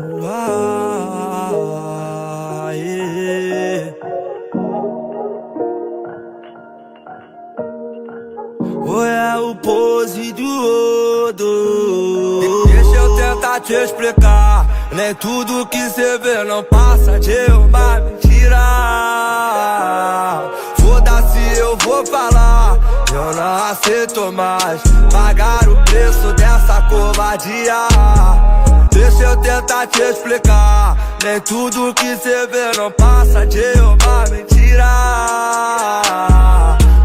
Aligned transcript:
Ah, 0.00 1.50
yeah. 2.72 3.92
É 9.00 9.36
o 9.38 9.56
pose 9.56 10.32
do 10.32 10.44
outro 10.44 12.40
Deixa 12.66 12.96
eu 12.96 13.16
tentar 13.16 13.60
te 13.60 13.72
explicar. 13.72 14.66
Nem 14.92 15.12
tudo 15.16 15.66
que 15.66 15.90
cê 15.90 16.16
vê 16.18 16.44
não 16.44 16.62
passa 16.62 17.18
de 17.18 17.50
uma 17.50 17.98
mentira 17.98 18.56
Foda-se, 20.80 21.58
eu 21.58 21.76
vou 21.78 22.06
falar. 22.06 22.78
Eu 23.12 23.34
não 23.34 23.64
aceito 23.64 24.30
mais 24.30 24.80
Pagar 25.12 25.68
o 25.68 25.74
preço 25.84 26.32
dessa 26.34 26.82
covardia 26.82 28.57
Deixa 28.90 29.22
eu 29.22 29.36
tentar 29.38 29.86
te 29.86 30.00
explicar. 30.02 30.96
Nem 31.22 31.40
tudo 31.40 31.94
que 31.94 32.16
cê 32.16 32.46
vê 32.46 32.76
não 32.76 32.90
passa 32.92 33.46
de 33.46 33.80
uma 33.80 34.24
mentira. 34.30 34.88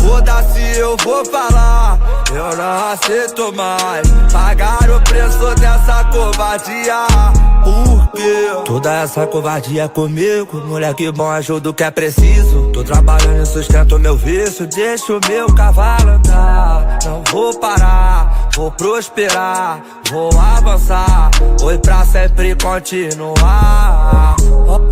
Foda-se, 0.00 0.78
eu 0.78 0.96
vou 1.04 1.24
falar. 1.24 1.98
Eu 2.32 2.56
não 2.56 2.92
aceito 2.92 3.52
mais 3.54 4.06
Pagar 4.32 4.88
o 4.88 5.00
preço 5.02 5.54
dessa 5.56 6.04
covardia? 6.04 7.06
Toda 8.64 8.92
essa 9.02 9.26
covardia 9.26 9.88
comigo 9.88 10.60
Moleque 10.64 11.10
bom, 11.10 11.28
ajuda 11.28 11.70
o 11.70 11.74
que 11.74 11.82
é 11.82 11.90
preciso. 11.90 12.70
Tô 12.72 12.84
trabalhando 12.84 13.42
e 13.42 13.46
sustento 13.46 13.98
meu 13.98 14.16
vício 14.16 14.66
Deixa 14.68 15.12
o 15.12 15.20
meu 15.28 15.52
cavalo 15.54 16.10
andar. 16.10 16.98
Não 17.04 17.22
vou 17.32 17.52
parar 17.58 17.99
Vou 18.60 18.70
prosperar, 18.72 19.82
vou 20.10 20.28
avançar. 20.38 21.30
Foi 21.58 21.78
pra 21.78 22.04
sempre 22.04 22.54
continuar 22.56 24.36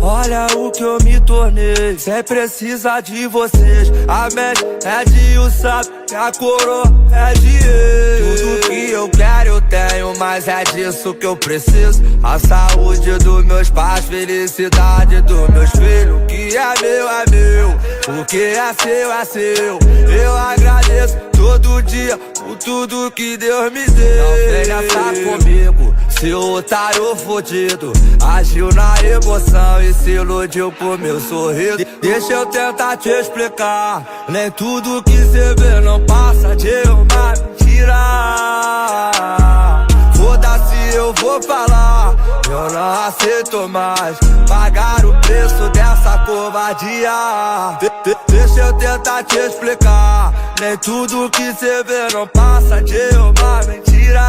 Olha 0.01 0.47
o 0.57 0.71
que 0.71 0.81
eu 0.81 0.97
me 1.03 1.19
tornei. 1.19 1.95
Cê 1.99 2.23
precisa 2.23 2.99
de 2.99 3.27
vocês. 3.27 3.91
A 4.07 4.27
mente 4.33 4.65
é 4.83 5.05
de 5.05 5.37
o 5.37 5.51
sapo 5.51 5.87
E 6.11 6.15
a 6.15 6.31
coroa 6.31 6.83
é 7.11 7.33
de 7.35 7.57
eles 7.57 8.41
Tudo 8.41 8.69
que 8.69 8.89
eu 8.89 9.07
quero 9.09 9.49
eu 9.49 9.61
tenho 9.61 10.17
Mas 10.17 10.47
é 10.47 10.63
disso 10.63 11.13
que 11.13 11.27
eu 11.27 11.37
preciso. 11.37 12.01
A 12.23 12.39
saúde 12.39 13.19
dos 13.19 13.45
meus 13.45 13.69
pais 13.69 14.03
Felicidade 14.05 15.21
dos 15.21 15.47
meus 15.49 15.69
filhos. 15.69 16.23
O 16.23 16.25
que 16.25 16.57
é 16.57 16.73
meu 16.81 17.07
é 17.07 17.25
meu. 17.29 18.19
O 18.19 18.25
que 18.25 18.41
é 18.45 18.73
seu 18.73 19.13
é 19.13 19.25
seu. 19.25 19.79
Eu 20.11 20.35
agradeço 20.35 21.17
todo 21.37 21.83
dia 21.83 22.19
Por 22.49 22.57
tudo 22.57 23.11
que 23.11 23.37
Deus 23.37 23.71
me 23.71 23.85
deu 23.85 24.25
Não 24.25 24.33
venha 24.33 24.83
estar 24.83 25.13
comigo 25.13 25.95
Seu 26.19 26.41
otário 26.53 27.15
fudido 27.15 27.93
Agiu 28.19 28.69
na 28.73 28.95
emoção 29.03 29.83
e 29.83 29.93
se 29.93 30.09
iludiu 30.11 30.71
por 30.71 30.97
meu 30.97 31.19
sorriso. 31.19 31.77
Deixa 32.01 32.33
eu 32.33 32.47
tentar 32.47 32.97
te 32.97 33.09
explicar 33.09 34.25
Nem 34.27 34.49
tudo 34.49 35.03
que 35.03 35.15
cê 35.15 35.53
vê 35.59 35.79
não 35.81 36.03
passa 36.07 36.55
de 36.55 36.71
uma 36.89 37.33
mentira. 37.37 39.11
Foda-se, 40.15 40.95
eu 40.95 41.13
vou 41.13 41.39
falar 41.43 42.15
Eu 42.49 42.73
não 42.73 43.07
aceito 43.07 43.69
mais 43.69 44.17
Pagar 44.47 45.05
o 45.05 45.13
preço 45.21 45.69
dessa 45.69 46.17
covardia. 46.25 47.77
De 47.79 47.89
de 48.03 48.17
Deixa 48.27 48.61
eu 48.61 48.73
tentar 48.73 49.23
te 49.23 49.37
explicar 49.37 50.33
Nem 50.59 50.75
tudo 50.77 51.29
que 51.29 51.53
cê 51.53 51.83
vê 51.85 52.13
não 52.13 52.27
passa 52.27 52.81
de 52.81 53.15
uma 53.15 53.61
mentira. 53.65 54.21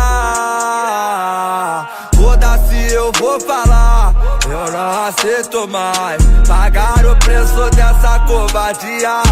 Foda-se, 2.14 2.92
eu 2.92 3.10
vou 3.18 3.40
falar. 3.40 4.14
Eu 4.44 4.72
não 4.72 5.06
aceito 5.06 5.66
mais 5.68 6.22
Pagar 6.46 7.04
o 7.04 7.16
preço 7.16 7.68
dessa 7.70 8.20
covardia. 8.28 9.22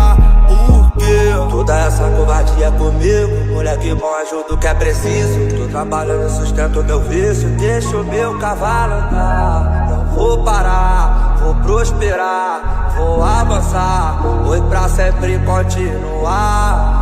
Por 0.48 0.92
quê? 0.98 1.34
Toda 1.48 1.78
essa 1.78 2.10
covardia 2.10 2.72
comigo. 2.72 3.54
Moleque 3.54 3.94
bom, 3.94 4.14
ajuda 4.16 4.54
o 4.54 4.58
que 4.58 4.66
é 4.66 4.74
preciso. 4.74 5.56
Tô 5.56 5.68
trabalhando 5.68 6.28
sustento 6.30 6.82
meu 6.82 7.00
vício. 7.02 7.48
Deixa 7.50 7.96
o 7.96 8.04
meu 8.04 8.36
cavalo 8.40 8.94
andar. 8.94 9.86
Não 9.88 10.04
vou 10.16 10.42
parar, 10.42 11.36
vou 11.40 11.54
prosperar. 11.56 12.88
Vou 12.98 13.22
avançar, 13.22 14.20
foi 14.44 14.60
pra 14.62 14.88
sempre 14.88 15.38
continuar 15.38 16.97